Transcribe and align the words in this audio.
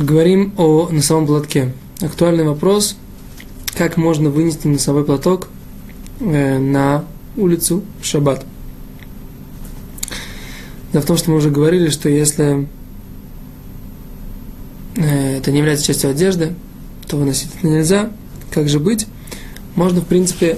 Поговорим 0.00 0.54
о 0.56 0.88
носовом 0.90 1.26
платке. 1.26 1.74
Актуальный 2.00 2.44
вопрос, 2.44 2.96
как 3.76 3.98
можно 3.98 4.30
вынести 4.30 4.66
носовой 4.66 5.04
платок 5.04 5.48
э, 6.20 6.56
на 6.58 7.04
улицу 7.36 7.84
в 8.00 8.06
шаббат. 8.06 8.46
Дело 10.94 11.02
в 11.02 11.04
том, 11.04 11.18
что 11.18 11.30
мы 11.30 11.36
уже 11.36 11.50
говорили, 11.50 11.90
что 11.90 12.08
если 12.08 12.66
э, 14.96 15.36
это 15.36 15.52
не 15.52 15.58
является 15.58 15.84
частью 15.84 16.12
одежды, 16.12 16.54
то 17.06 17.18
выносить 17.18 17.50
это 17.58 17.68
нельзя. 17.68 18.10
Как 18.50 18.70
же 18.70 18.80
быть? 18.80 19.06
Можно, 19.74 20.00
в 20.00 20.06
принципе, 20.06 20.56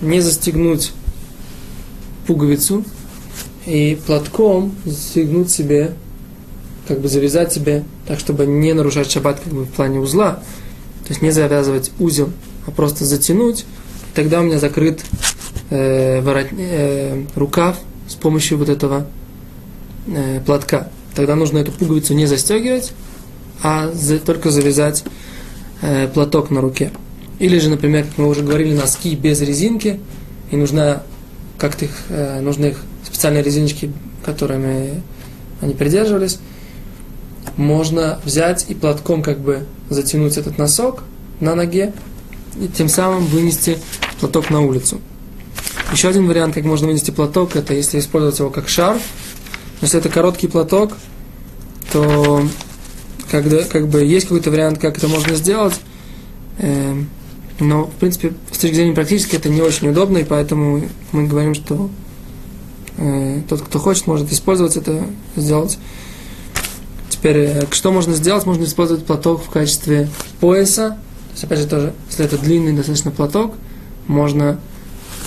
не 0.00 0.20
застегнуть 0.20 0.92
пуговицу 2.28 2.84
и 3.66 3.98
платком 4.06 4.72
застегнуть 4.84 5.50
себе 5.50 5.94
как 6.88 7.00
бы 7.00 7.08
завязать 7.08 7.52
себе 7.52 7.84
так, 8.06 8.18
чтобы 8.18 8.46
не 8.46 8.72
нарушать 8.72 9.10
шаббат 9.10 9.40
как 9.40 9.52
бы 9.52 9.64
в 9.64 9.68
плане 9.68 10.00
узла, 10.00 10.42
то 11.04 11.10
есть 11.10 11.20
не 11.20 11.30
завязывать 11.30 11.92
узел, 11.98 12.30
а 12.66 12.70
просто 12.70 13.04
затянуть, 13.04 13.66
тогда 14.14 14.40
у 14.40 14.42
меня 14.42 14.58
закрыт 14.58 15.04
э, 15.70 16.20
ворот, 16.22 16.46
э, 16.52 17.24
рукав 17.34 17.76
с 18.08 18.14
помощью 18.14 18.58
вот 18.58 18.70
этого 18.70 19.06
э, 20.06 20.40
платка. 20.44 20.88
Тогда 21.14 21.36
нужно 21.36 21.58
эту 21.58 21.72
пуговицу 21.72 22.14
не 22.14 22.26
застегивать, 22.26 22.92
а 23.62 23.90
за, 23.92 24.18
только 24.18 24.50
завязать 24.50 25.04
э, 25.82 26.08
платок 26.08 26.50
на 26.50 26.60
руке. 26.60 26.90
Или 27.38 27.58
же, 27.58 27.68
например, 27.68 28.04
как 28.04 28.18
мы 28.18 28.28
уже 28.28 28.42
говорили, 28.42 28.74
носки 28.74 29.14
без 29.14 29.40
резинки, 29.40 30.00
и 30.50 30.56
нужна 30.56 31.02
как-то 31.58 31.84
их, 31.84 31.92
э, 32.08 32.40
нужны 32.40 32.66
их 32.66 32.78
специальные 33.04 33.42
резиночки, 33.42 33.92
которыми 34.24 35.02
они 35.60 35.74
придерживались 35.74 36.38
можно 37.58 38.18
взять 38.24 38.64
и 38.68 38.74
платком 38.74 39.22
как 39.22 39.40
бы 39.40 39.66
затянуть 39.90 40.38
этот 40.38 40.56
носок 40.56 41.02
на 41.40 41.54
ноге 41.54 41.92
и 42.58 42.68
тем 42.68 42.88
самым 42.88 43.26
вынести 43.26 43.78
платок 44.20 44.48
на 44.48 44.60
улицу. 44.60 45.00
Еще 45.92 46.08
один 46.08 46.26
вариант, 46.26 46.54
как 46.54 46.64
можно 46.64 46.86
вынести 46.86 47.10
платок, 47.10 47.56
это 47.56 47.74
если 47.74 47.98
использовать 47.98 48.38
его 48.38 48.50
как 48.50 48.68
шарф. 48.68 49.02
Если 49.80 49.98
это 49.98 50.08
короткий 50.08 50.46
платок, 50.46 50.92
то 51.92 52.42
когда, 53.30 53.62
как 53.64 53.88
бы 53.88 54.04
есть 54.04 54.26
какой-то 54.26 54.50
вариант, 54.50 54.78
как 54.78 54.96
это 54.96 55.08
можно 55.08 55.34
сделать, 55.34 55.74
э, 56.58 56.94
но, 57.58 57.86
в 57.86 57.94
принципе, 57.94 58.34
с 58.52 58.58
точки 58.58 58.74
зрения 58.74 58.94
практически 58.94 59.36
это 59.36 59.48
не 59.48 59.62
очень 59.62 59.88
удобно, 59.88 60.18
и 60.18 60.24
поэтому 60.24 60.82
мы 61.12 61.26
говорим, 61.26 61.54
что 61.54 61.90
э, 62.98 63.40
тот, 63.48 63.62
кто 63.62 63.78
хочет, 63.78 64.06
может 64.06 64.32
использовать 64.32 64.76
это, 64.76 65.06
сделать. 65.36 65.78
Теперь, 67.18 67.36
э, 67.38 67.62
что 67.72 67.90
можно 67.90 68.14
сделать? 68.14 68.46
Можно 68.46 68.64
использовать 68.64 69.04
платок 69.04 69.42
в 69.42 69.50
качестве 69.50 70.08
пояса. 70.40 70.90
То 70.90 71.32
есть, 71.32 71.44
опять 71.44 71.58
же, 71.58 71.66
тоже, 71.66 71.92
если 72.08 72.24
это 72.24 72.38
длинный 72.38 72.72
достаточно 72.72 73.10
платок, 73.10 73.54
можно, 74.06 74.60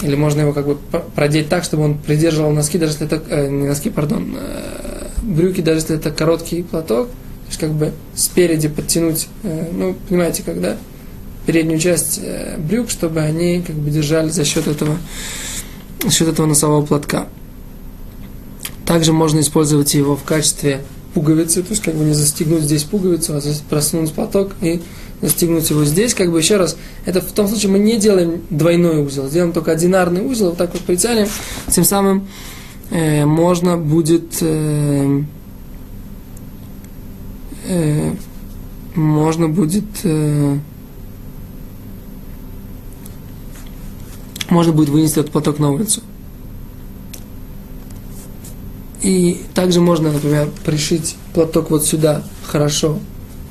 или 0.02 0.16
можно 0.16 0.42
его 0.42 0.54
как 0.54 0.68
бы 0.68 0.78
продеть 1.16 1.50
так, 1.50 1.64
чтобы 1.64 1.84
он 1.84 1.98
придерживал 1.98 2.52
носки, 2.52 2.78
даже 2.78 2.94
если 2.94 3.06
это, 3.08 3.22
э, 3.30 3.50
не 3.50 3.68
носки, 3.68 3.90
пардон, 3.90 4.36
э, 4.38 5.08
брюки, 5.22 5.62
даже 5.62 5.80
если 5.80 5.96
это 5.98 6.12
короткий 6.12 6.64
платок. 6.64 7.08
То 7.08 7.48
есть, 7.48 7.60
как 7.60 7.72
бы 7.72 7.92
спереди 8.16 8.70
подтянуть, 8.70 9.28
э, 9.44 9.68
ну, 9.74 9.96
понимаете, 10.08 10.44
когда 10.44 10.78
переднюю 11.46 11.80
часть 11.80 12.22
э, 12.24 12.58
брюк, 12.58 12.90
чтобы 12.90 13.20
они 13.20 13.62
как 13.62 13.76
бы 13.76 13.90
держали 13.90 14.30
за 14.30 14.46
счет 14.46 14.68
этого, 14.68 14.98
за 16.04 16.12
счет 16.12 16.30
этого 16.30 16.46
носового 16.46 16.86
платка. 16.86 17.28
Также 18.86 19.12
можно 19.12 19.40
использовать 19.40 19.94
его 19.94 20.16
в 20.16 20.24
качестве 20.24 20.82
пуговицы, 21.14 21.62
то 21.64 21.70
есть 21.72 21.82
как 21.82 21.96
бы 21.96 22.04
не 22.04 22.14
застегнуть 22.14 22.64
здесь 22.64 22.84
пуговицу, 22.84 23.34
а 23.36 23.42
просунуть 23.70 24.14
платок 24.14 24.54
и 24.62 24.82
застегнуть 25.22 25.70
его 25.70 25.86
здесь, 25.86 26.14
как 26.14 26.32
бы 26.32 26.40
еще 26.40 26.58
раз, 26.58 26.78
это 27.06 27.22
в 27.22 27.32
том 27.32 27.48
случае 27.48 27.72
мы 27.72 27.80
не 27.80 27.98
делаем 27.98 28.42
двойной 28.50 29.06
узел, 29.06 29.30
делаем 29.30 29.54
только 29.54 29.72
одинарный 29.72 30.26
узел, 30.26 30.50
вот 30.50 30.58
так 30.58 30.74
вот 30.74 30.82
притянем, 30.82 31.28
тем 31.70 31.84
самым 31.84 32.28
э, 32.90 33.26
можно 33.26 33.78
будет 33.78 34.38
э, 34.42 35.24
э, 37.68 38.14
можно 38.96 39.48
будет 39.48 39.86
э, 40.04 40.58
можно 44.50 44.74
будет 44.74 44.90
вынести 44.90 45.20
этот 45.20 45.32
платок 45.32 45.60
на 45.60 45.72
улицу. 45.72 46.02
И 49.02 49.42
также 49.54 49.82
можно, 49.82 50.12
например, 50.12 50.50
пришить 50.64 51.16
платок 51.34 51.72
вот 51.72 51.86
сюда 51.86 52.24
хорошо 52.46 53.00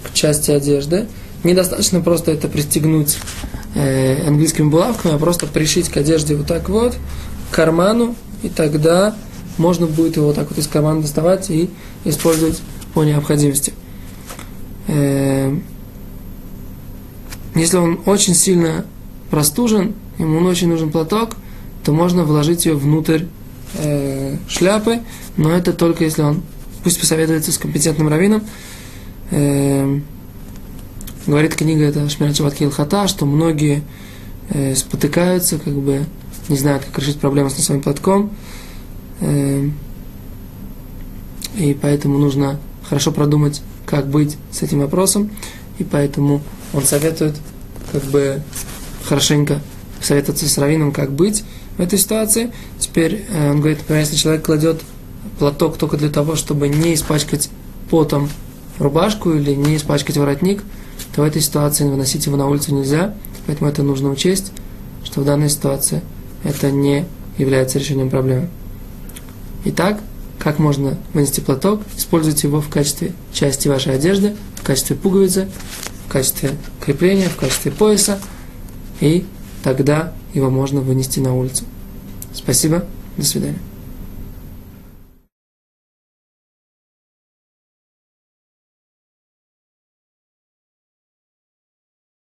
к 0.05 0.15
части 0.15 0.51
одежды. 0.51 1.07
Недостаточно 1.43 2.01
просто 2.01 2.31
это 2.31 2.49
пристегнуть 2.49 3.19
э, 3.75 4.27
английскими 4.27 4.69
булавками, 4.69 5.15
а 5.15 5.19
просто 5.19 5.47
пришить 5.47 5.89
к 5.89 5.97
одежде 5.97 6.37
вот 6.37 6.47
так 6.47 6.69
вот, 6.69 6.95
к 7.51 7.55
карману, 7.55 8.15
и 8.43 8.49
тогда 8.49 9.17
можно 9.59 9.87
будет 9.87 10.17
его 10.17 10.27
вот 10.27 10.37
так 10.37 10.49
вот 10.51 10.59
из 10.59 10.67
кармана 10.67 11.03
доставать 11.03 11.51
и 11.51 11.71
использовать 12.05 12.61
по 12.95 13.03
необходимости. 13.03 13.73
Э, 14.87 15.57
если 17.55 17.77
он 17.79 18.01
очень 18.07 18.35
сильно 18.35 18.85
простужен, 19.31 19.95
ему 20.19 20.47
очень 20.47 20.69
нужен 20.69 20.91
платок, 20.91 21.37
то 21.85 21.93
можно 21.93 22.25
вложить 22.25 22.67
ее 22.67 22.75
внутрь 22.75 23.25
э, 23.75 24.37
шляпы, 24.49 25.01
но 25.37 25.51
это 25.51 25.73
только 25.73 26.05
если 26.05 26.23
он 26.23 26.43
пусть 26.83 27.01
посоветуется 27.01 27.53
с 27.53 27.59
компетентным 27.59 28.09
раввином. 28.09 28.43
Э, 29.31 30.01
говорит 31.27 31.55
книга 31.55 31.85
это 31.85 32.09
Шмират 32.09 32.37
Шабат 32.37 32.57
Хата, 32.75 33.09
что 33.09 33.27
многие 33.27 33.83
э, 34.49 34.75
спотыкаются, 34.75 35.59
как 35.59 35.75
бы 35.75 36.07
не 36.49 36.57
знают, 36.57 36.85
как 36.85 36.99
решить 36.99 37.21
проблему 37.21 37.51
с 37.51 37.57
носовым 37.57 37.83
платком. 37.83 38.31
Э, 39.21 39.69
и 41.57 41.75
поэтому 41.81 42.19
нужно 42.19 42.59
хорошо 42.89 43.13
продумать, 43.13 43.63
как 43.87 44.09
быть 44.09 44.37
с 44.51 44.63
этим 44.63 44.81
вопросом. 44.81 45.31
И 45.79 45.85
поэтому 45.85 46.43
он 46.73 46.83
советует 46.85 47.37
как 47.93 48.03
бы 48.05 48.43
хорошенько 49.05 49.61
советоваться 50.01 50.49
с 50.49 50.59
раввином, 50.59 50.93
как 50.93 51.13
быть 51.13 51.45
в 51.81 51.83
этой 51.83 51.99
ситуации. 51.99 52.53
Теперь 52.79 53.25
э, 53.31 53.51
он 53.51 53.61
говорит, 53.61 53.79
например, 53.79 54.03
если 54.03 54.15
человек 54.15 54.45
кладет 54.45 54.83
платок 55.39 55.79
только 55.79 55.97
для 55.97 56.11
того, 56.11 56.37
чтобы 56.37 56.69
не 56.69 56.93
испачкать 56.93 57.49
потом 57.91 58.29
рубашку 58.79 59.33
или 59.33 59.55
не 59.55 59.77
испачкать 59.77 60.19
воротник, 60.19 60.63
то 61.15 61.23
в 61.23 61.25
этой 61.25 61.41
ситуации 61.41 61.85
выносить 61.85 62.27
его 62.27 62.37
на 62.37 62.49
улицу 62.49 62.75
нельзя. 62.75 63.15
Поэтому 63.47 63.71
это 63.71 63.83
нужно 63.83 64.11
учесть, 64.11 64.53
что 65.05 65.23
в 65.23 65.25
данной 65.25 65.49
ситуации 65.49 66.03
это 66.45 66.71
не 66.71 67.07
является 67.39 67.79
решением 67.79 68.11
проблемы. 68.11 68.51
Итак, 69.65 70.01
как 70.39 70.59
можно 70.59 70.99
вынести 71.15 71.41
платок? 71.41 71.81
Используйте 71.97 72.47
его 72.47 72.61
в 72.61 72.69
качестве 72.69 73.15
части 73.33 73.69
вашей 73.69 73.95
одежды, 73.95 74.37
в 74.57 74.67
качестве 74.67 74.97
пуговицы, 74.97 75.49
в 76.07 76.13
качестве 76.13 76.51
крепления, 76.85 77.31
в 77.31 77.37
качестве 77.37 77.73
пояса. 77.73 78.19
И 79.01 79.25
тогда 79.63 80.13
его 80.35 80.51
можно 80.51 80.81
вынести 80.81 81.21
на 81.21 81.35
улицу. 81.35 81.65
Спасибо, 82.33 82.85
до 83.17 83.25
свидания. 83.25 83.59